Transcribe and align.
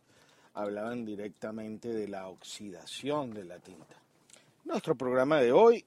hablaban 0.57 1.05
directamente 1.05 1.93
de 1.93 2.07
la 2.07 2.27
oxidación 2.29 3.31
de 3.31 3.45
la 3.45 3.59
tinta. 3.59 3.95
Nuestro 4.65 4.95
programa 4.95 5.39
de 5.39 5.51
hoy, 5.51 5.85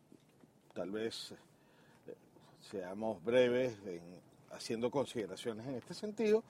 tal 0.72 0.92
vez 0.92 1.32
eh, 2.06 2.14
seamos 2.70 3.22
breves 3.24 3.76
en, 3.84 4.00
haciendo 4.52 4.88
consideraciones 4.88 5.66
en 5.66 5.74
este 5.74 5.92
sentido, 5.92 6.44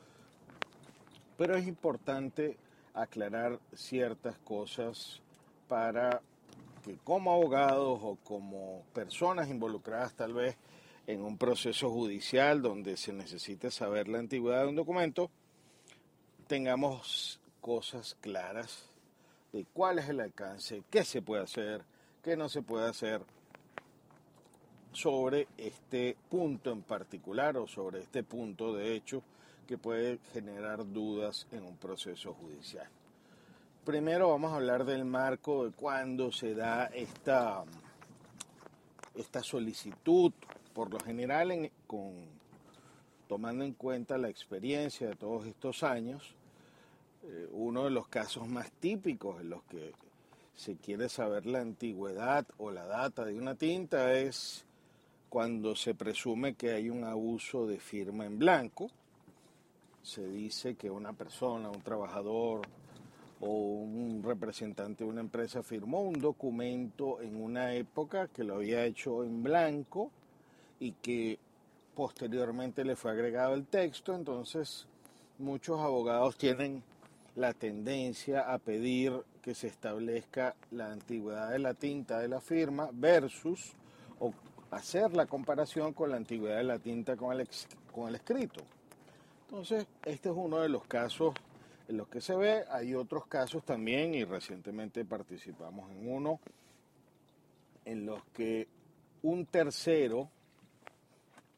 pero 1.39 1.57
es 1.57 1.67
importante 1.67 2.59
aclarar 2.93 3.59
ciertas 3.75 4.37
cosas 4.41 5.23
para 5.67 6.21
que 6.85 6.99
como 6.99 7.33
abogados 7.33 8.01
o 8.03 8.19
como 8.23 8.83
personas 8.93 9.49
involucradas 9.49 10.13
tal 10.13 10.35
vez 10.35 10.59
en 11.07 11.23
un 11.23 11.39
proceso 11.39 11.89
judicial 11.91 12.61
donde 12.61 12.99
se 12.99 13.15
necesite 13.15 13.71
saber 13.71 14.09
la 14.09 14.19
antigüedad 14.19 14.65
de 14.65 14.69
un 14.69 14.77
documento, 14.77 15.31
tengamos 16.47 17.40
cosas 17.61 18.17
claras 18.21 18.91
de 19.53 19.65
cuál 19.73 19.99
es 19.99 20.09
el 20.09 20.21
alcance, 20.21 20.83
qué 20.91 21.05
se 21.05 21.23
puede 21.23 21.43
hacer, 21.43 21.85
qué 22.23 22.37
no 22.37 22.49
se 22.49 22.63
puede 22.63 22.89
hacer 22.89 23.23
sobre 24.93 25.47
este 25.57 26.17
punto 26.29 26.73
en 26.73 26.83
particular 26.83 27.57
o 27.57 27.67
sobre 27.67 28.01
este 28.01 28.23
punto 28.23 28.75
de 28.75 28.95
hecho 28.95 29.23
que 29.67 29.79
puede 29.79 30.19
generar 30.33 30.85
dudas 30.93 31.47
en 31.53 31.65
un 31.65 31.77
proceso 31.77 32.35
judicial. 32.35 32.89
Primero 33.85 34.29
vamos 34.29 34.53
a 34.53 34.57
hablar 34.57 34.85
del 34.85 35.05
marco 35.05 35.65
de 35.65 35.73
cuándo 35.73 36.33
se 36.33 36.55
da 36.55 36.87
esta, 36.87 37.65
esta 39.15 39.43
solicitud, 39.43 40.33
por 40.75 40.91
lo 40.93 40.99
general 41.01 41.71
con, 41.87 42.13
tomando 43.29 43.65
en 43.65 43.75
cuenta 43.75 44.19
la 44.19 44.29
experiencia 44.29 45.09
de 45.09 45.15
todos 45.15 45.47
estos 45.47 45.83
años, 45.83 46.35
eh, 47.23 47.49
uno 47.53 47.85
de 47.85 47.91
los 47.91 48.09
casos 48.09 48.49
más 48.49 48.71
típicos 48.73 49.41
en 49.41 49.51
los 49.51 49.63
que 49.65 49.93
se 50.55 50.77
quiere 50.77 51.09
saber 51.09 51.47
la 51.47 51.61
antigüedad 51.61 52.47
o 52.59 52.71
la 52.71 52.87
data 52.87 53.25
de 53.25 53.35
una 53.35 53.55
tinta 53.55 54.15
es 54.15 54.65
cuando 55.29 55.77
se 55.77 55.95
presume 55.95 56.55
que 56.55 56.73
hay 56.73 56.91
un 56.91 57.05
abuso 57.05 57.67
de 57.67 57.79
firma 57.79 58.27
en 58.27 58.39
blanco. 58.39 58.91
Se 60.03 60.27
dice 60.27 60.75
que 60.75 60.91
una 60.91 61.13
persona, 61.13 61.71
un 61.71 61.83
trabajador 61.83 62.63
o 63.41 63.49
un 63.49 64.23
representante 64.23 65.05
de 65.05 65.11
una 65.11 65.21
empresa 65.21 65.63
firmó 65.63 66.03
un 66.03 66.21
documento 66.21 67.21
en 67.21 67.37
una 67.37 67.75
época 67.75 68.29
que 68.29 68.45
lo 68.45 68.57
había 68.57 68.85
hecho 68.85 69.25
en 69.25 69.43
blanco 69.43 70.11
y 70.79 70.93
que 70.93 71.39
posteriormente 71.95 72.85
le 72.85 72.97
fue 72.97 73.11
agregado 73.11 73.55
el 73.55 73.67
texto, 73.67 74.15
entonces 74.15 74.87
muchos 75.39 75.81
abogados 75.81 76.37
tienen 76.37 76.83
la 77.37 77.53
tendencia 77.55 78.53
a 78.53 78.59
pedir 78.59 79.13
que 79.43 79.55
se 79.55 79.69
establezca 79.69 80.55
la 80.71 80.93
antigüedad 80.93 81.51
de 81.51 81.59
la 81.59 81.75
tinta 81.75 82.19
de 82.19 82.29
la 82.29 82.41
firma 82.41 82.91
versus 82.93 83.73
o 84.19 84.33
hacer 84.71 85.15
la 85.15 85.27
comparación 85.27 85.93
con 85.93 86.11
la 86.11 86.17
antigüedad 86.17 86.59
de 86.59 86.65
la 86.65 86.79
tinta 86.79 87.17
con 87.17 87.39
el, 87.39 87.49
con 87.93 88.09
el 88.09 88.17
escrito. 88.17 88.63
Entonces, 89.47 89.87
este 90.05 90.29
es 90.29 90.35
uno 90.37 90.61
de 90.61 90.69
los 90.69 90.85
casos 90.87 91.35
en 91.89 91.97
los 91.97 92.09
que 92.09 92.21
se 92.21 92.37
ve. 92.37 92.65
Hay 92.71 92.95
otros 92.95 93.27
casos 93.27 93.65
también 93.65 94.15
y 94.15 94.25
recientemente 94.25 95.05
participamos 95.05 95.91
en 95.91 96.13
uno 96.13 96.41
en 97.85 98.07
los 98.07 98.23
que 98.33 98.69
un 99.23 99.47
tercero 99.47 100.31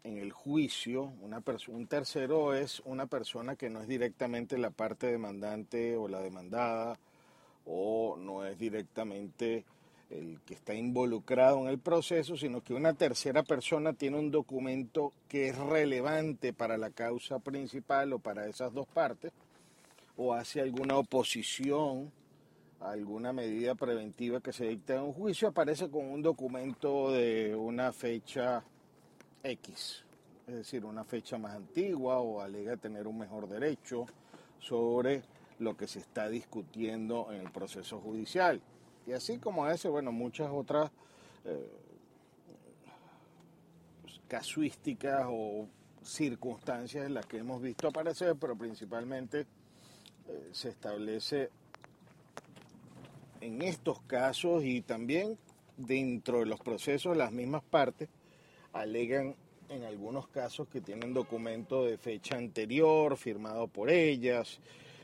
en 0.04 0.19
el 0.19 0.32
juicio, 0.32 1.12
una 1.20 1.43
un 1.69 1.87
tercero 1.87 2.54
es 2.54 2.81
una 2.84 3.06
persona 3.06 3.56
que 3.56 3.70
no 3.70 3.81
es 3.81 3.88
directamente 3.88 4.58
la 4.58 4.70
parte 4.70 5.06
demandante 5.06 5.96
o 5.96 6.08
la 6.08 6.20
demandada, 6.20 6.99
o 7.66 8.16
no 8.16 8.44
es 8.44 8.58
directamente 8.58 9.64
el 10.10 10.40
que 10.44 10.54
está 10.54 10.75
involucrado 10.75 11.60
en 11.60 11.69
el 11.69 11.78
proceso, 11.78 12.37
sino 12.37 12.62
que 12.62 12.75
una 12.75 12.94
tercera 12.94 13.44
persona 13.44 13.93
tiene 13.93 14.19
un 14.19 14.31
documento 14.31 15.12
que 15.28 15.49
es 15.49 15.56
relevante 15.56 16.52
para 16.52 16.76
la 16.76 16.90
causa 16.90 17.38
principal 17.38 18.12
o 18.12 18.19
para 18.19 18.46
esas 18.46 18.75
dos 18.75 18.87
partes, 18.88 19.32
o 20.16 20.34
hace 20.34 20.60
alguna 20.60 20.96
oposición 20.96 22.12
a 22.81 22.90
alguna 22.90 23.32
medida 23.32 23.76
preventiva 23.76 24.40
que 24.40 24.52
se 24.52 24.66
dicta 24.66 24.96
en 24.96 25.02
un 25.02 25.12
juicio, 25.12 25.49
aparece 25.49 25.88
con 25.88 26.04
un 26.04 26.20
documento 26.20 27.12
de 27.12 27.54
una 27.54 27.93
fecha 27.93 28.64
X, 29.42 30.04
es 30.46 30.54
decir, 30.54 30.84
una 30.84 31.04
fecha 31.04 31.38
más 31.38 31.54
antigua 31.54 32.18
o 32.20 32.40
alega 32.40 32.76
tener 32.76 33.06
un 33.06 33.18
mejor 33.18 33.48
derecho 33.48 34.06
sobre 34.58 35.22
lo 35.58 35.76
que 35.76 35.86
se 35.86 35.98
está 35.98 36.28
discutiendo 36.28 37.32
en 37.32 37.40
el 37.40 37.50
proceso 37.50 38.00
judicial. 38.00 38.60
Y 39.06 39.12
así 39.12 39.38
como 39.38 39.68
ese, 39.68 39.88
bueno, 39.88 40.12
muchas 40.12 40.50
otras 40.50 40.90
eh, 41.44 41.70
casuísticas 44.28 45.26
o 45.28 45.66
circunstancias 46.02 47.06
en 47.06 47.14
las 47.14 47.26
que 47.26 47.38
hemos 47.38 47.60
visto 47.60 47.88
aparecer, 47.88 48.36
pero 48.36 48.56
principalmente 48.56 49.46
eh, 50.28 50.48
se 50.52 50.68
establece 50.68 51.50
en 53.40 53.62
estos 53.62 54.00
casos 54.02 54.64
y 54.64 54.82
también 54.82 55.36
dentro 55.76 56.40
de 56.40 56.46
los 56.46 56.60
procesos 56.60 57.16
las 57.16 57.32
mismas 57.32 57.62
partes 57.62 58.08
alegan 58.72 59.36
en 59.69 59.84
algunos 59.84 60.28
casos 60.28 60.69
que 60.69 60.80
tienen 60.80 61.14
documento 61.14 61.84
de 61.84 61.96
fecha 61.96 62.36
anterior 62.36 63.16
firmado 63.16 63.69
por 63.69 63.90
ellas. 63.90 64.60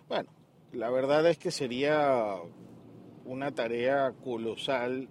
Bueno, 0.08 0.30
la 0.72 0.90
verdad 0.90 1.26
es 1.28 1.38
que 1.38 1.50
sería 1.50 2.34
una 3.24 3.52
tarea 3.52 4.12
colosal 4.22 5.08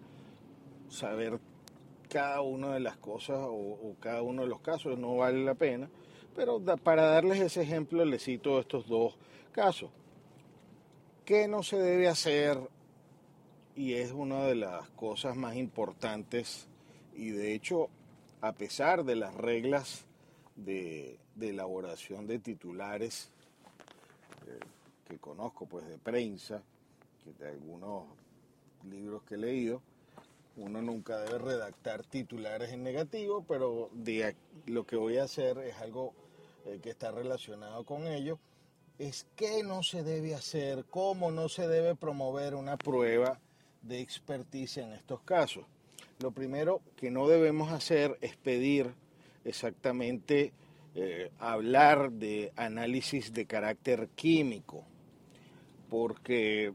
saber 0.89 1.39
cada 2.09 2.41
una 2.41 2.73
de 2.73 2.79
las 2.79 2.97
cosas 2.97 3.39
o, 3.41 3.95
cada 3.99 4.21
uno 4.21 4.43
de 4.43 4.47
los 4.47 4.61
casos, 4.61 4.97
no 4.97 5.17
vale 5.17 5.43
la 5.43 5.55
pena, 5.55 5.89
pero 6.35 6.63
para 6.77 7.07
darles 7.07 7.39
ese 7.39 7.61
ejemplo 7.61 8.05
les 8.05 8.23
cito 8.23 8.59
estos 8.59 8.87
dos 8.87 9.17
casos. 9.51 9.89
¿Qué 11.25 11.47
no 11.47 11.63
se 11.63 11.77
debe 11.77 12.07
hacer? 12.07 12.57
Y 13.75 13.93
es 13.93 14.11
una 14.11 14.45
de 14.45 14.55
las 14.55 14.89
cosas 14.91 15.35
más 15.35 15.55
importantes 15.55 16.69
y 17.13 17.31
de 17.31 17.53
hecho, 17.53 17.89
a 18.41 18.53
pesar 18.53 19.03
de 19.03 19.15
las 19.15 19.33
reglas 19.35 20.05
de, 20.55 21.19
elaboración 21.39 22.27
de 22.27 22.39
titulares 22.39 23.29
eh, 24.47 24.59
que 25.07 25.17
conozco 25.17 25.65
pues 25.65 25.87
de 25.87 25.97
prensa, 25.97 26.61
de 27.39 27.47
algunos 27.47 28.05
libros 28.89 29.23
que 29.23 29.35
he 29.35 29.37
leído, 29.37 29.81
uno 30.55 30.81
nunca 30.81 31.19
debe 31.19 31.37
redactar 31.37 32.03
titulares 32.03 32.71
en 32.71 32.83
negativo, 32.83 33.43
pero 33.47 33.89
de, 33.93 34.35
lo 34.65 34.85
que 34.85 34.95
voy 34.95 35.17
a 35.17 35.23
hacer 35.23 35.57
es 35.59 35.75
algo 35.77 36.13
eh, 36.65 36.79
que 36.81 36.89
está 36.89 37.11
relacionado 37.11 37.85
con 37.85 38.07
ello, 38.07 38.39
es 38.97 39.27
qué 39.35 39.61
no 39.63 39.83
se 39.83 40.03
debe 40.03 40.33
hacer, 40.33 40.85
cómo 40.85 41.31
no 41.31 41.49
se 41.49 41.67
debe 41.67 41.95
promover 41.95 42.55
una 42.55 42.77
prueba 42.77 43.39
de 43.83 43.99
experticia 43.99 44.83
en 44.83 44.93
estos 44.93 45.21
casos. 45.21 45.65
Lo 46.19 46.31
primero 46.31 46.81
que 46.95 47.11
no 47.11 47.27
debemos 47.27 47.71
hacer 47.71 48.17
es 48.21 48.35
pedir 48.35 48.93
exactamente 49.45 50.51
eh, 50.95 51.31
hablar 51.39 52.11
de 52.11 52.51
análisis 52.55 53.33
de 53.33 53.45
carácter 53.45 54.09
químico, 54.15 54.83
porque 55.89 56.73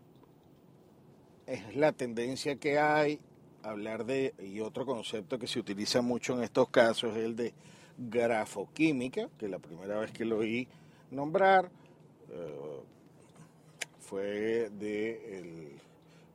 es 1.46 1.74
la 1.76 1.92
tendencia 1.92 2.56
que 2.56 2.78
hay 2.78 3.18
hablar 3.62 4.04
de, 4.04 4.34
y 4.38 4.60
otro 4.60 4.84
concepto 4.84 5.38
que 5.38 5.46
se 5.46 5.58
utiliza 5.58 6.02
mucho 6.02 6.34
en 6.34 6.42
estos 6.42 6.68
casos 6.68 7.16
es 7.16 7.24
el 7.24 7.36
de 7.36 7.54
grafoquímica, 7.98 9.28
que 9.38 9.48
la 9.48 9.58
primera 9.58 9.98
vez 9.98 10.12
que 10.12 10.24
lo 10.24 10.38
oí 10.38 10.68
nombrar 11.10 11.70
eh, 12.30 12.80
fue 14.00 14.70
de 14.70 15.38
el 15.38 15.72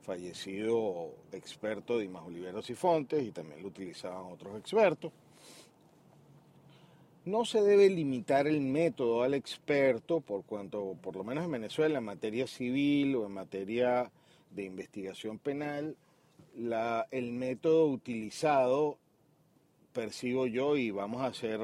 fallecido 0.08 1.10
experto 1.32 1.98
Dimas 1.98 2.24
Oliveros 2.26 2.70
y 2.70 2.74
Fontes, 2.74 3.22
y 3.22 3.30
también 3.30 3.60
lo 3.60 3.68
utilizaban 3.68 4.32
otros 4.32 4.58
expertos. 4.58 5.12
No 7.26 7.44
se 7.44 7.60
debe 7.60 7.90
limitar 7.90 8.46
el 8.46 8.62
método 8.62 9.22
al 9.22 9.34
experto, 9.34 10.22
por 10.22 10.44
cuanto, 10.44 10.96
por 11.02 11.14
lo 11.14 11.24
menos 11.24 11.44
en 11.44 11.50
Venezuela, 11.50 11.98
en 11.98 12.06
materia 12.06 12.46
civil 12.46 13.16
o 13.16 13.26
en 13.26 13.32
materia 13.32 14.10
de 14.50 14.64
investigación 14.64 15.38
penal, 15.38 15.94
el 17.10 17.32
método 17.32 17.88
utilizado, 17.88 18.96
percibo 19.92 20.46
yo, 20.46 20.78
y 20.78 20.90
vamos 20.90 21.20
a 21.20 21.26
hacer 21.26 21.60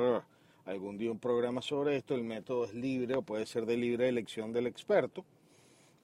algún 0.66 0.98
día 0.98 1.10
un 1.10 1.18
programa 1.18 1.62
sobre 1.62 1.96
esto, 1.96 2.14
el 2.14 2.24
método 2.24 2.66
es 2.66 2.74
libre 2.74 3.14
o 3.14 3.22
puede 3.22 3.46
ser 3.46 3.64
de 3.64 3.78
libre 3.78 4.06
elección 4.06 4.52
del 4.52 4.66
experto, 4.66 5.24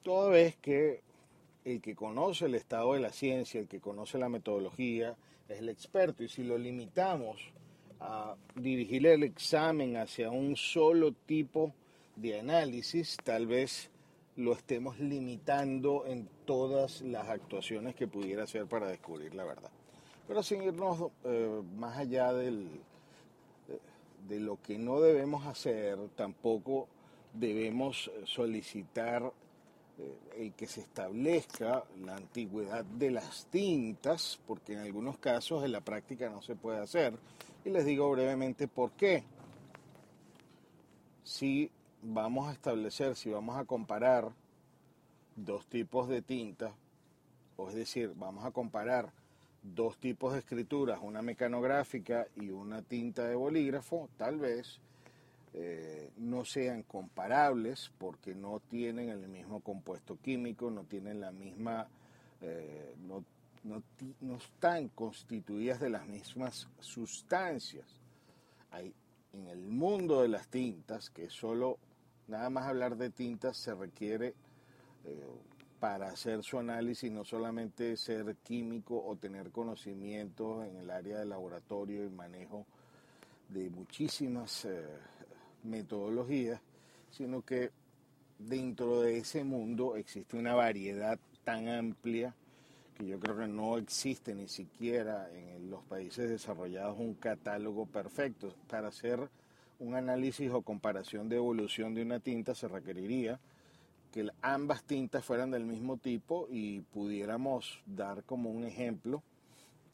toda 0.01 0.31
vez 0.31 0.57
que 0.57 1.01
el 1.65 1.81
que 1.81 1.95
conoce 1.95 2.45
el 2.45 2.55
estado 2.55 2.93
de 2.93 2.99
la 2.99 3.11
ciencia, 3.11 3.59
el 3.59 3.67
que 3.67 3.79
conoce 3.79 4.17
la 4.17 4.29
metodología, 4.29 5.15
es 5.47 5.59
el 5.59 5.69
experto, 5.69 6.23
y 6.23 6.29
si 6.29 6.43
lo 6.43 6.57
limitamos 6.57 7.41
a 7.99 8.35
dirigir 8.55 9.05
el 9.05 9.23
examen 9.23 9.97
hacia 9.97 10.31
un 10.31 10.55
solo 10.55 11.11
tipo 11.11 11.73
de 12.15 12.39
análisis, 12.39 13.17
tal 13.23 13.47
vez 13.47 13.89
lo 14.37 14.53
estemos 14.53 14.99
limitando 14.99 16.05
en 16.07 16.27
todas 16.45 17.01
las 17.01 17.29
actuaciones 17.29 17.95
que 17.95 18.07
pudiera 18.07 18.43
hacer 18.43 18.65
para 18.65 18.87
descubrir 18.87 19.35
la 19.35 19.43
verdad. 19.43 19.69
Pero 20.27 20.41
sin 20.41 20.63
irnos 20.63 21.11
eh, 21.25 21.61
más 21.77 21.97
allá 21.97 22.33
del, 22.33 22.67
de 24.27 24.39
lo 24.39 24.61
que 24.61 24.77
no 24.77 24.99
debemos 25.01 25.45
hacer, 25.45 25.97
tampoco 26.15 26.87
debemos 27.33 28.11
solicitar 28.25 29.23
eh, 29.23 29.31
el 30.37 30.53
que 30.53 30.67
se 30.67 30.81
establezca 30.81 31.83
la 32.03 32.15
antigüedad 32.15 32.83
de 32.85 33.11
las 33.11 33.45
tintas, 33.47 34.39
porque 34.47 34.73
en 34.73 34.79
algunos 34.79 35.17
casos 35.17 35.63
en 35.63 35.71
la 35.71 35.81
práctica 35.81 36.29
no 36.29 36.41
se 36.41 36.55
puede 36.55 36.79
hacer. 36.79 37.13
Y 37.63 37.69
les 37.69 37.85
digo 37.85 38.09
brevemente 38.11 38.67
por 38.67 38.91
qué. 38.91 39.23
Si 41.23 41.71
vamos 42.01 42.49
a 42.49 42.53
establecer, 42.53 43.15
si 43.15 43.29
vamos 43.29 43.57
a 43.57 43.65
comparar 43.65 44.31
dos 45.35 45.67
tipos 45.67 46.07
de 46.07 46.21
tinta, 46.21 46.73
o 47.57 47.69
es 47.69 47.75
decir, 47.75 48.13
vamos 48.15 48.43
a 48.45 48.51
comparar 48.51 49.11
dos 49.61 49.97
tipos 49.97 50.33
de 50.33 50.39
escrituras, 50.39 50.99
una 51.01 51.21
mecanográfica 51.21 52.27
y 52.35 52.49
una 52.49 52.81
tinta 52.81 53.27
de 53.27 53.35
bolígrafo, 53.35 54.09
tal 54.17 54.39
vez 54.39 54.79
eh, 55.53 56.11
no 56.17 56.45
sean 56.45 56.83
comparables 56.83 57.91
porque 57.97 58.33
no 58.33 58.59
tienen 58.59 59.09
el 59.09 59.27
mismo 59.27 59.59
compuesto 59.61 60.17
químico, 60.17 60.71
no 60.71 60.83
tienen 60.83 61.19
la 61.19 61.31
misma, 61.31 61.87
eh, 62.41 62.95
no, 62.99 63.23
no, 63.63 63.83
están 64.35 64.89
constituidas 64.89 65.79
de 65.79 65.89
las 65.89 66.07
mismas 66.07 66.67
sustancias. 66.79 67.99
Hay, 68.71 68.93
en 69.33 69.47
el 69.47 69.67
mundo 69.67 70.21
de 70.21 70.29
las 70.29 70.47
tintas, 70.47 71.09
que 71.09 71.29
solo 71.29 71.77
Nada 72.31 72.49
más 72.49 72.65
hablar 72.65 72.95
de 72.95 73.09
tintas 73.09 73.57
se 73.57 73.75
requiere 73.75 74.33
eh, 75.03 75.27
para 75.81 76.07
hacer 76.07 76.43
su 76.43 76.59
análisis 76.59 77.11
no 77.11 77.25
solamente 77.25 77.97
ser 77.97 78.37
químico 78.37 79.03
o 79.05 79.17
tener 79.17 79.51
conocimientos 79.51 80.65
en 80.65 80.77
el 80.77 80.91
área 80.91 81.19
de 81.19 81.25
laboratorio 81.25 82.05
y 82.05 82.09
manejo 82.09 82.65
de 83.49 83.69
muchísimas 83.69 84.65
metodologías, 85.63 86.61
sino 87.11 87.41
que 87.41 87.71
dentro 88.39 89.01
de 89.01 89.19
ese 89.19 89.43
mundo 89.43 89.95
existe 89.95 90.37
una 90.37 90.55
variedad 90.55 91.19
tan 91.43 91.67
amplia 91.67 92.35
que 92.97 93.05
yo 93.05 93.19
creo 93.19 93.37
que 93.37 93.47
no 93.47 93.77
existe 93.77 94.35
ni 94.35 94.47
siquiera 94.47 95.29
en 95.33 95.69
los 95.69 95.83
países 95.83 96.29
desarrollados 96.29 96.97
un 96.99 97.13
catálogo 97.15 97.85
perfecto. 97.85 98.53
Para 98.67 98.89
hacer 98.89 99.29
un 99.79 99.95
análisis 99.95 100.51
o 100.51 100.61
comparación 100.61 101.29
de 101.29 101.37
evolución 101.37 101.93
de 101.93 102.03
una 102.03 102.19
tinta 102.19 102.53
se 102.53 102.67
requeriría 102.67 103.39
que 104.11 104.29
ambas 104.41 104.83
tintas 104.83 105.23
fueran 105.23 105.51
del 105.51 105.65
mismo 105.65 105.97
tipo 105.97 106.47
y 106.49 106.81
pudiéramos 106.81 107.81
dar 107.85 108.23
como 108.23 108.51
un 108.51 108.65
ejemplo, 108.65 109.23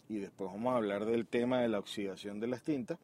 y 0.09 0.17
después 0.17 0.50
vamos 0.51 0.74
a 0.74 0.77
hablar 0.77 1.05
del 1.05 1.27
tema 1.27 1.62
de 1.62 1.67
la 1.67 1.79
oxidación 1.79 2.39
de 2.39 2.47
las 2.47 2.63
tintas, 2.63 2.97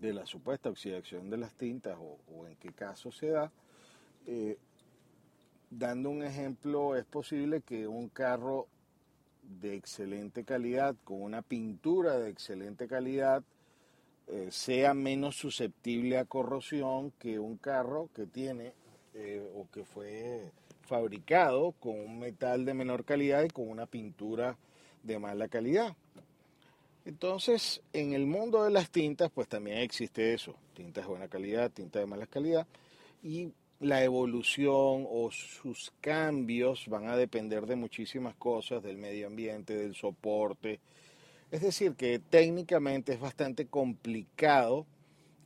de 0.00 0.12
la 0.12 0.26
supuesta 0.26 0.70
oxidación 0.70 1.30
de 1.30 1.36
las 1.36 1.52
tintas 1.54 1.98
o, 1.98 2.46
en 2.46 2.56
qué 2.56 2.72
caso 2.72 3.12
se 3.12 3.28
da. 3.28 3.52
Eh, 4.26 4.56
dando 5.70 6.10
un 6.10 6.22
ejemplo, 6.22 6.96
es 6.96 7.04
posible 7.04 7.60
que 7.60 7.86
un 7.86 8.08
carro 8.08 8.66
de 9.60 9.74
excelente 9.74 10.44
calidad, 10.44 10.96
con 11.04 11.22
una 11.22 11.42
pintura 11.42 12.18
de 12.18 12.30
excelente 12.30 12.86
calidad, 12.86 13.42
eh, 14.28 14.48
sea 14.50 14.94
menos 14.94 15.36
susceptible 15.36 16.18
a 16.18 16.24
corrosión 16.24 17.10
que 17.18 17.38
un 17.38 17.56
carro 17.56 18.08
que 18.14 18.26
tiene 18.26 18.72
eh, 19.14 19.44
o 19.56 19.66
que 19.72 19.84
fue 19.84 20.52
fabricado 20.82 21.72
con 21.72 21.98
un 21.98 22.20
metal 22.20 22.64
de 22.64 22.74
menor 22.74 23.04
calidad 23.04 23.42
y 23.42 23.48
con 23.48 23.68
una 23.68 23.86
pintura 23.86 24.56
de 25.02 25.18
mala 25.18 25.48
calidad. 25.48 25.96
Entonces, 27.04 27.80
en 27.92 28.12
el 28.12 28.26
mundo 28.26 28.62
de 28.62 28.70
las 28.70 28.90
tintas, 28.90 29.30
pues 29.30 29.48
también 29.48 29.78
existe 29.78 30.34
eso, 30.34 30.54
tintas 30.74 31.04
de 31.04 31.10
buena 31.10 31.28
calidad, 31.28 31.70
tintas 31.70 32.02
de 32.02 32.06
mala 32.06 32.26
calidad, 32.26 32.66
y 33.22 33.52
la 33.80 34.04
evolución 34.04 35.06
o 35.08 35.30
sus 35.30 35.92
cambios 36.02 36.86
van 36.88 37.08
a 37.08 37.16
depender 37.16 37.66
de 37.66 37.76
muchísimas 37.76 38.34
cosas, 38.34 38.82
del 38.82 38.98
medio 38.98 39.26
ambiente, 39.26 39.74
del 39.74 39.94
soporte. 39.94 40.80
Es 41.50 41.62
decir, 41.62 41.94
que 41.94 42.18
técnicamente 42.18 43.14
es 43.14 43.20
bastante 43.20 43.66
complicado 43.66 44.86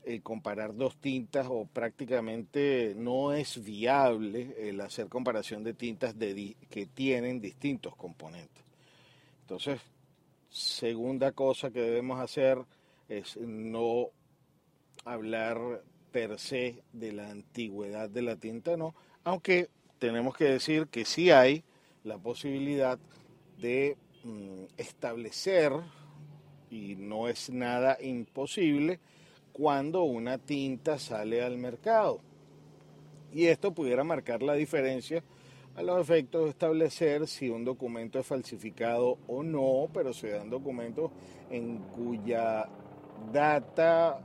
eh, 0.05 0.21
comparar 0.21 0.75
dos 0.75 0.97
tintas 0.97 1.47
o 1.49 1.65
prácticamente 1.65 2.95
no 2.97 3.33
es 3.33 3.65
viable 3.65 4.55
el 4.59 4.81
hacer 4.81 5.09
comparación 5.09 5.63
de 5.63 5.73
tintas 5.73 6.15
que 6.15 6.87
tienen 6.93 7.41
distintos 7.41 7.95
componentes. 7.97 8.65
Entonces, 9.43 9.81
segunda 10.55 11.33
cosa 11.33 11.73
que 11.73 11.81
debemos 11.81 12.21
hacer 12.21 12.65
es 13.09 13.37
no 13.37 14.11
hablar 15.05 15.83
per 16.13 16.39
se 16.39 16.85
de 16.93 17.13
la 17.13 17.29
antigüedad 17.29 18.09
de 18.09 18.23
la 18.23 18.37
tinta, 18.37 18.77
no, 18.77 18.95
aunque 19.25 19.69
tenemos 19.99 20.37
que 20.37 20.45
decir 20.45 20.87
que 20.87 21.05
sí 21.05 21.33
hay 21.33 21.65
la 22.05 22.19
posibilidad 22.19 23.01
de 23.59 23.97
mm, 24.23 24.67
establecer, 24.77 25.73
y 26.71 26.95
no 26.97 27.29
es 27.29 27.51
nada 27.51 27.99
imposible, 28.01 29.01
cuando 29.53 30.05
una 30.05 30.39
tinta 30.39 31.01
sale 31.01 31.43
al 31.43 31.59
mercado. 31.59 32.21
Y 33.33 33.47
esto 33.47 33.75
pudiera 33.75 34.05
marcar 34.05 34.43
la 34.43 34.55
diferencia 34.55 35.25
a 35.77 35.83
los 35.83 36.01
efectos 36.01 36.45
de 36.45 36.51
establecer 36.51 37.27
si 37.27 37.51
un 37.51 37.65
documento 37.65 38.19
es 38.19 38.27
falsificado 38.27 39.19
o 39.27 39.43
no, 39.43 39.89
pero 39.93 40.13
se 40.13 40.31
dan 40.31 40.49
documentos 40.49 41.11
en 41.51 41.79
cuya 41.79 42.69
data 43.33 44.21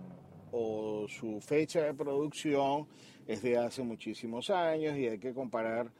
o 0.51 1.07
su 1.07 1.41
fecha 1.41 1.81
de 1.81 1.93
producción 1.93 2.87
es 3.27 3.41
de 3.41 3.57
hace 3.57 3.81
muchísimos 3.81 4.49
años 4.49 4.97
y 4.97 5.07
hay 5.07 5.19
que 5.19 5.33
comparar 5.33 5.91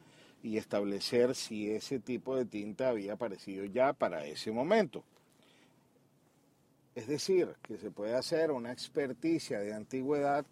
y 0.42 0.56
establecer 0.56 1.34
si 1.34 1.70
ese 1.70 1.98
tipo 1.98 2.36
de 2.36 2.46
tinta 2.46 2.88
había 2.88 3.14
aparecido 3.14 3.64
ya 3.64 3.92
para 3.92 4.24
ese 4.24 4.52
momento. 4.52 5.04
Es 6.94 7.06
decir, 7.06 7.54
que 7.62 7.76
se 7.76 7.90
puede 7.90 8.14
hacer 8.14 8.50
una 8.50 8.72
experticia 8.72 9.60
de 9.60 9.74
antigüedad 9.74 10.46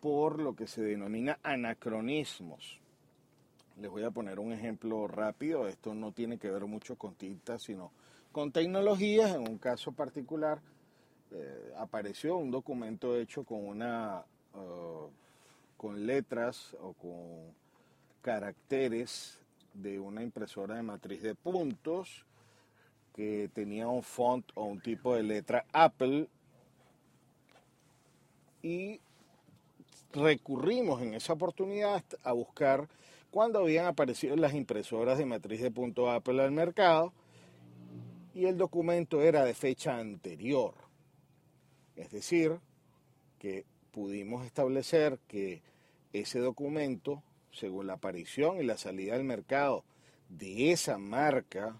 por 0.00 0.40
lo 0.40 0.54
que 0.54 0.66
se 0.66 0.82
denomina 0.82 1.38
anacronismos. 1.42 2.83
Les 3.80 3.90
voy 3.90 4.04
a 4.04 4.10
poner 4.10 4.38
un 4.38 4.52
ejemplo 4.52 5.08
rápido. 5.08 5.66
Esto 5.68 5.94
no 5.94 6.12
tiene 6.12 6.38
que 6.38 6.50
ver 6.50 6.64
mucho 6.66 6.96
con 6.96 7.14
tintas, 7.14 7.62
sino 7.62 7.90
con 8.32 8.52
tecnologías. 8.52 9.34
En 9.34 9.48
un 9.48 9.58
caso 9.58 9.92
particular, 9.92 10.60
eh, 11.32 11.72
apareció 11.76 12.36
un 12.36 12.50
documento 12.50 13.16
hecho 13.16 13.44
con 13.44 13.66
una 13.66 14.24
uh, 14.54 15.10
con 15.76 16.06
letras 16.06 16.76
o 16.80 16.92
con 16.94 17.54
caracteres 18.22 19.38
de 19.74 19.98
una 19.98 20.22
impresora 20.22 20.76
de 20.76 20.82
matriz 20.82 21.22
de 21.22 21.34
puntos 21.34 22.24
que 23.14 23.50
tenía 23.52 23.88
un 23.88 24.02
font 24.02 24.50
o 24.54 24.64
un 24.64 24.80
tipo 24.80 25.14
de 25.14 25.22
letra 25.24 25.66
Apple 25.72 26.28
y 28.62 29.00
recurrimos 30.12 31.02
en 31.02 31.14
esa 31.14 31.34
oportunidad 31.34 32.02
a 32.22 32.32
buscar 32.32 32.88
cuándo 33.34 33.58
habían 33.58 33.86
aparecido 33.86 34.36
las 34.36 34.54
impresoras 34.54 35.18
de 35.18 35.26
matriz 35.26 35.60
de 35.60 35.72
punto 35.72 36.08
Apple 36.08 36.40
al 36.40 36.52
mercado 36.52 37.12
y 38.32 38.44
el 38.44 38.56
documento 38.56 39.22
era 39.22 39.44
de 39.44 39.54
fecha 39.54 39.98
anterior. 39.98 40.72
Es 41.96 42.12
decir, 42.12 42.60
que 43.40 43.64
pudimos 43.90 44.46
establecer 44.46 45.18
que 45.26 45.62
ese 46.12 46.38
documento, 46.38 47.24
según 47.50 47.88
la 47.88 47.94
aparición 47.94 48.60
y 48.60 48.62
la 48.62 48.76
salida 48.76 49.16
al 49.16 49.24
mercado 49.24 49.84
de 50.28 50.70
esa 50.70 50.96
marca 50.98 51.76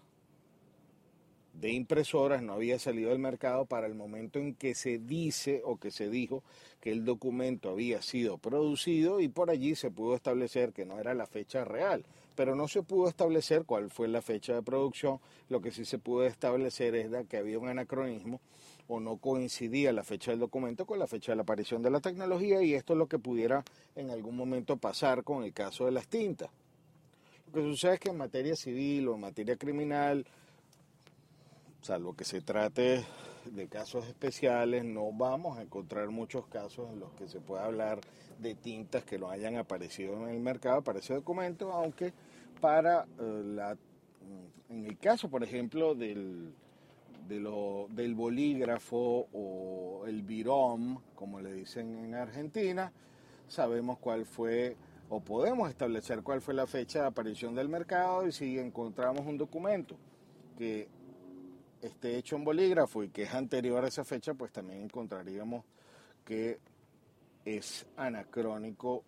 de 1.54 1.72
impresoras, 1.72 2.42
no 2.42 2.54
había 2.54 2.78
salido 2.78 3.12
al 3.12 3.18
mercado 3.18 3.64
para 3.64 3.86
el 3.86 3.94
momento 3.94 4.38
en 4.38 4.54
que 4.54 4.74
se 4.74 4.98
dice 4.98 5.62
o 5.64 5.76
que 5.76 5.90
se 5.90 6.10
dijo 6.10 6.42
que 6.80 6.90
el 6.90 7.04
documento 7.04 7.70
había 7.70 8.02
sido 8.02 8.38
producido 8.38 9.20
y 9.20 9.28
por 9.28 9.50
allí 9.50 9.74
se 9.74 9.90
pudo 9.90 10.14
establecer 10.16 10.72
que 10.72 10.84
no 10.84 10.98
era 10.98 11.14
la 11.14 11.26
fecha 11.26 11.64
real, 11.64 12.04
pero 12.34 12.56
no 12.56 12.68
se 12.68 12.82
pudo 12.82 13.08
establecer 13.08 13.64
cuál 13.64 13.90
fue 13.90 14.08
la 14.08 14.20
fecha 14.20 14.54
de 14.54 14.62
producción, 14.62 15.20
lo 15.48 15.60
que 15.60 15.70
sí 15.70 15.84
se 15.84 15.98
pudo 15.98 16.24
establecer 16.24 16.94
es 16.96 17.08
que 17.28 17.36
había 17.36 17.58
un 17.58 17.68
anacronismo 17.68 18.40
o 18.88 19.00
no 19.00 19.16
coincidía 19.16 19.92
la 19.92 20.04
fecha 20.04 20.32
del 20.32 20.40
documento 20.40 20.84
con 20.84 20.98
la 20.98 21.06
fecha 21.06 21.32
de 21.32 21.36
la 21.36 21.42
aparición 21.42 21.82
de 21.82 21.90
la 21.90 22.00
tecnología 22.00 22.62
y 22.62 22.74
esto 22.74 22.92
es 22.92 22.98
lo 22.98 23.06
que 23.06 23.18
pudiera 23.18 23.64
en 23.96 24.10
algún 24.10 24.36
momento 24.36 24.76
pasar 24.76 25.24
con 25.24 25.44
el 25.44 25.52
caso 25.52 25.86
de 25.86 25.92
las 25.92 26.08
tintas. 26.08 26.50
Lo 27.46 27.52
que 27.52 27.60
sucede 27.62 27.94
es 27.94 28.00
que 28.00 28.10
en 28.10 28.18
materia 28.18 28.56
civil 28.56 29.08
o 29.08 29.14
en 29.14 29.20
materia 29.20 29.56
criminal, 29.56 30.26
salvo 31.84 32.16
que 32.16 32.24
se 32.24 32.40
trate 32.40 33.04
de 33.44 33.68
casos 33.68 34.06
especiales, 34.06 34.84
no 34.86 35.12
vamos 35.12 35.58
a 35.58 35.62
encontrar 35.62 36.08
muchos 36.08 36.46
casos 36.46 36.90
en 36.90 36.98
los 36.98 37.12
que 37.12 37.28
se 37.28 37.40
pueda 37.40 37.66
hablar 37.66 38.00
de 38.38 38.54
tintas 38.54 39.04
que 39.04 39.18
no 39.18 39.28
hayan 39.28 39.56
aparecido 39.58 40.14
en 40.14 40.30
el 40.30 40.40
mercado 40.40 40.80
para 40.80 41.00
ese 41.00 41.12
documento, 41.12 41.70
aunque 41.72 42.14
para 42.58 43.06
eh, 43.20 43.42
la, 43.44 43.76
en 44.70 44.86
el 44.86 44.96
caso, 44.96 45.28
por 45.28 45.44
ejemplo, 45.44 45.94
del, 45.94 46.54
del 47.28 48.14
bolígrafo 48.14 49.28
o 49.34 50.04
el 50.06 50.22
virón, 50.22 51.00
como 51.14 51.38
le 51.38 51.52
dicen 51.52 52.02
en 52.02 52.14
Argentina, 52.14 52.90
sabemos 53.46 53.98
cuál 53.98 54.24
fue 54.24 54.74
o 55.10 55.20
podemos 55.20 55.68
establecer 55.68 56.22
cuál 56.22 56.40
fue 56.40 56.54
la 56.54 56.66
fecha 56.66 57.02
de 57.02 57.08
aparición 57.08 57.54
del 57.54 57.68
mercado 57.68 58.26
y 58.26 58.32
si 58.32 58.58
encontramos 58.58 59.26
un 59.26 59.36
documento 59.36 59.96
que 60.56 60.88
esté 61.86 62.16
hecho 62.16 62.36
en 62.36 62.44
bolígrafo 62.44 63.02
y 63.02 63.10
que 63.10 63.24
es 63.24 63.34
anterior 63.34 63.84
a 63.84 63.88
esa 63.88 64.04
fecha, 64.04 64.34
pues 64.34 64.52
también 64.52 64.82
encontraríamos 64.82 65.64
que 66.24 66.58
es 67.44 67.86
anacrónico, 67.96 69.04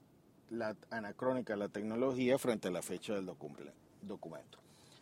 la, 0.50 0.76
anacrónica 0.90 1.56
la 1.56 1.68
tecnología 1.68 2.38
frente 2.38 2.68
a 2.68 2.70
la 2.70 2.82
fecha 2.82 3.14
del 3.14 3.26
documento. 3.26 4.58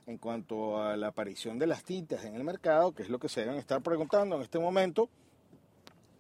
En 0.07 0.19
cuanto 0.19 0.81
a 0.81 0.97
la 0.97 1.09
aparición 1.09 1.59
de 1.59 1.67
las 1.67 1.83
tintas 1.83 2.25
en 2.25 2.35
el 2.37 2.45
mercado, 2.45 2.93
que 2.93 3.03
es 3.03 3.09
lo 3.09 3.19
que 3.19 3.29
se 3.29 3.41
deben 3.41 3.57
estar 3.57 3.83
preguntando 3.83 4.37
en 4.37 4.43
este 4.43 4.59
momento, 4.59 5.09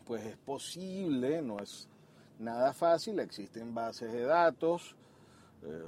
pues 0.06 0.24
es 0.24 0.36
posible, 0.36 1.40
no 1.40 1.60
es 1.60 1.88
nada 2.38 2.72
fácil, 2.72 3.20
existen 3.20 3.74
bases 3.74 4.12
de 4.12 4.22
datos 4.22 4.96
eh, 5.62 5.82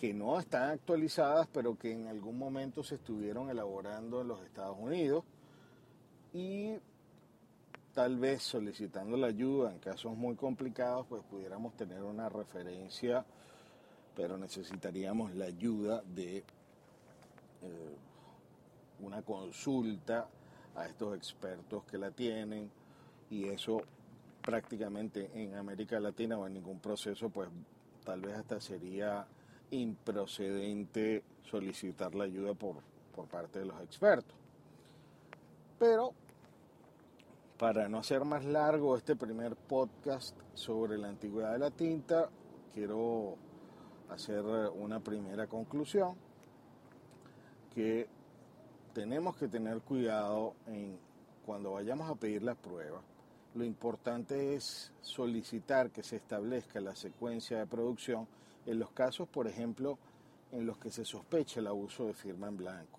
que 0.00 0.14
no 0.14 0.40
están 0.40 0.70
actualizadas, 0.70 1.46
pero 1.52 1.76
que 1.76 1.92
en 1.92 2.08
algún 2.08 2.38
momento 2.38 2.82
se 2.82 2.94
estuvieron 2.94 3.50
elaborando 3.50 4.22
en 4.22 4.28
los 4.28 4.42
Estados 4.46 4.78
Unidos 4.80 5.24
y 6.32 6.72
tal 7.92 8.16
vez 8.16 8.42
solicitando 8.42 9.18
la 9.18 9.26
ayuda 9.26 9.70
en 9.70 9.78
casos 9.78 10.16
muy 10.16 10.36
complicados, 10.36 11.04
pues 11.06 11.22
pudiéramos 11.24 11.76
tener 11.76 12.02
una 12.02 12.30
referencia 12.30 13.26
pero 14.16 14.38
necesitaríamos 14.38 15.34
la 15.34 15.44
ayuda 15.44 16.02
de 16.02 16.38
eh, 16.38 16.44
una 19.00 19.20
consulta 19.20 20.28
a 20.76 20.86
estos 20.86 21.14
expertos 21.14 21.84
que 21.84 21.98
la 21.98 22.10
tienen 22.10 22.70
y 23.28 23.48
eso 23.48 23.82
prácticamente 24.40 25.30
en 25.34 25.56
América 25.56 26.00
Latina 26.00 26.38
o 26.38 26.46
en 26.46 26.54
ningún 26.54 26.80
proceso 26.80 27.28
pues 27.28 27.50
tal 28.02 28.22
vez 28.22 28.34
hasta 28.36 28.62
sería 28.62 29.26
improcedente 29.70 31.22
solicitar 31.42 32.14
la 32.14 32.24
ayuda 32.24 32.54
por, 32.54 32.76
por 33.14 33.26
parte 33.26 33.60
de 33.60 33.66
los 33.66 33.80
expertos. 33.82 34.36
Pero 35.78 36.12
para 37.58 37.88
no 37.88 37.98
hacer 37.98 38.24
más 38.24 38.44
largo 38.44 38.96
este 38.96 39.16
primer 39.16 39.54
podcast 39.54 40.36
sobre 40.54 40.96
la 40.96 41.08
antigüedad 41.08 41.52
de 41.52 41.58
la 41.58 41.70
tinta, 41.70 42.30
quiero 42.72 43.36
hacer 44.08 44.42
una 44.42 45.00
primera 45.00 45.46
conclusión, 45.46 46.16
que 47.74 48.08
tenemos 48.92 49.36
que 49.36 49.48
tener 49.48 49.80
cuidado 49.82 50.54
en 50.66 50.98
cuando 51.44 51.72
vayamos 51.72 52.10
a 52.10 52.14
pedir 52.14 52.42
la 52.42 52.54
prueba. 52.54 53.02
Lo 53.54 53.64
importante 53.64 54.54
es 54.54 54.92
solicitar 55.00 55.90
que 55.90 56.02
se 56.02 56.16
establezca 56.16 56.80
la 56.80 56.96
secuencia 56.96 57.58
de 57.58 57.66
producción 57.66 58.26
en 58.66 58.78
los 58.78 58.90
casos, 58.90 59.28
por 59.28 59.46
ejemplo, 59.46 59.98
en 60.52 60.66
los 60.66 60.78
que 60.78 60.90
se 60.90 61.04
sospecha 61.04 61.60
el 61.60 61.66
abuso 61.66 62.06
de 62.06 62.14
firma 62.14 62.48
en 62.48 62.56
blanco. 62.56 62.98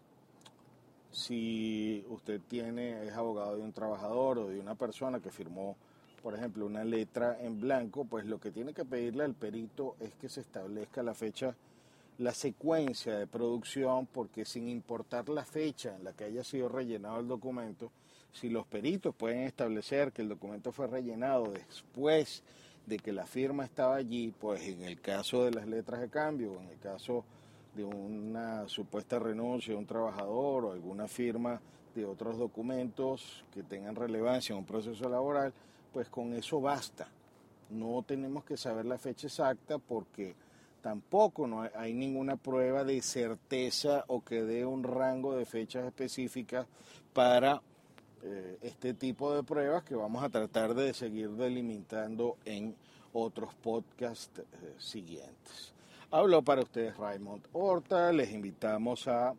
si 1.11 2.05
usted 2.09 2.39
tiene, 2.47 3.05
es 3.05 3.13
abogado 3.13 3.57
de 3.57 3.61
un 3.61 3.73
trabajador 3.73 4.39
o 4.39 4.47
de 4.47 4.59
una 4.59 4.75
persona 4.75 5.19
que 5.19 5.29
firmó, 5.29 5.75
por 6.23 6.35
ejemplo, 6.35 6.65
una 6.65 6.85
letra 6.85 7.37
en 7.41 7.59
blanco, 7.59 8.05
pues 8.05 8.25
lo 8.25 8.39
que 8.39 8.51
tiene 8.51 8.73
que 8.73 8.85
pedirle 8.85 9.25
al 9.25 9.33
perito 9.33 9.97
es 9.99 10.13
que 10.15 10.29
se 10.29 10.39
establezca 10.39 11.03
la 11.03 11.13
fecha, 11.13 11.53
la 12.17 12.33
secuencia 12.33 13.17
de 13.17 13.27
producción, 13.27 14.05
porque 14.07 14.45
sin 14.45 14.69
importar 14.69 15.27
la 15.27 15.43
fecha 15.43 15.95
en 15.95 16.05
la 16.05 16.13
que 16.13 16.23
haya 16.23 16.45
sido 16.45 16.69
rellenado 16.69 17.19
el 17.19 17.27
documento, 17.27 17.91
si 18.31 18.49
los 18.49 18.65
peritos 18.65 19.13
pueden 19.13 19.41
establecer 19.41 20.13
que 20.13 20.21
el 20.21 20.29
documento 20.29 20.71
fue 20.71 20.87
rellenado 20.87 21.51
después 21.51 22.43
de 22.85 22.97
que 22.97 23.11
la 23.11 23.25
firma 23.25 23.63
estaba 23.63 23.95
allí, 23.95 24.33
pues 24.39 24.61
en 24.67 24.83
el 24.83 24.99
caso 24.99 25.45
de 25.45 25.51
las 25.51 25.67
letras 25.67 26.01
de 26.01 26.09
cambio, 26.09 26.59
en 26.59 26.69
el 26.69 26.79
caso 26.79 27.23
de 27.75 27.83
una 27.83 28.67
supuesta 28.67 29.19
renuncia 29.19 29.73
de 29.73 29.79
un 29.79 29.85
trabajador 29.85 30.65
o 30.65 30.71
alguna 30.73 31.07
firma 31.07 31.61
de 31.95 32.05
otros 32.05 32.37
documentos 32.37 33.45
que 33.53 33.63
tengan 33.63 33.95
relevancia 33.95 34.53
en 34.53 34.59
un 34.59 34.65
proceso 34.65 35.07
laboral, 35.09 35.53
pues 35.93 36.09
con 36.09 36.33
eso 36.33 36.59
basta. 36.59 37.07
No 37.69 38.03
tenemos 38.05 38.43
que 38.43 38.57
saber 38.57 38.85
la 38.85 38.97
fecha 38.97 39.27
exacta 39.27 39.77
porque 39.77 40.35
tampoco 40.81 41.47
no 41.47 41.67
hay, 41.73 41.93
ninguna 41.93 42.35
prueba 42.35 42.83
de 42.83 43.01
certeza 43.01 44.03
o 44.07 44.23
que 44.23 44.41
dé 44.41 44.65
un 44.65 44.83
rango 44.83 45.35
de 45.35 45.45
fechas 45.45 45.85
específicas 45.85 46.65
para 47.13 47.61
eh, 48.23 48.57
este 48.61 48.93
tipo 48.93 49.33
de 49.33 49.43
pruebas 49.43 49.83
que 49.83 49.95
vamos 49.95 50.23
a 50.23 50.29
tratar 50.29 50.75
de 50.75 50.93
seguir 50.93 51.31
delimitando 51.31 52.37
en 52.45 52.75
otros 53.13 53.53
podcasts 53.55 54.39
eh, 54.39 54.75
siguientes. 54.77 55.73
Hablo 56.11 56.41
para 56.41 56.61
ustedes 56.61 56.95
Raymond 56.97 57.47
Horta, 57.53 58.11
les 58.11 58.31
invitamos 58.31 59.07
a 59.07 59.31
eh, 59.31 59.35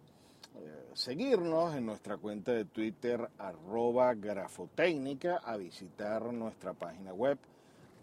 seguirnos 0.94 1.74
en 1.74 1.84
nuestra 1.86 2.16
cuenta 2.16 2.52
de 2.52 2.64
Twitter 2.64 3.28
arroba 3.38 4.14
grafotécnica, 4.14 5.40
a 5.44 5.56
visitar 5.56 6.22
nuestra 6.32 6.72
página 6.72 7.12
web 7.12 7.38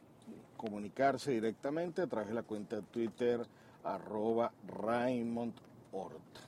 comunicarse 0.58 1.30
directamente 1.30 2.02
a 2.02 2.06
través 2.06 2.28
de 2.28 2.34
la 2.34 2.42
cuenta 2.42 2.76
de 2.76 2.82
Twitter 2.82 3.46
arroba 3.84 4.52
Raymond 4.66 5.54
Horta. 5.92 6.40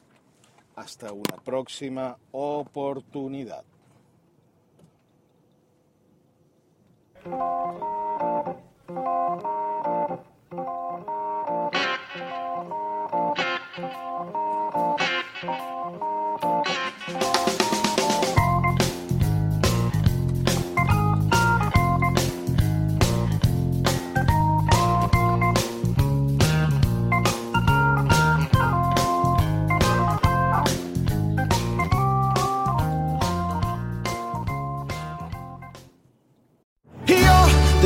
Hasta 0.77 1.13
una 1.13 1.37
próxima 1.43 2.19
oportunidad. 2.33 3.65